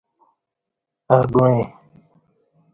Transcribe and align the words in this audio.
اَگوعیں 1.17 1.61